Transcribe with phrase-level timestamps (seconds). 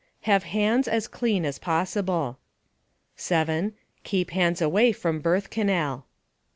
[0.21, 2.39] Have hands as clean as possible.
[3.17, 3.75] 7.
[4.03, 6.07] Keep hands away from birth canal.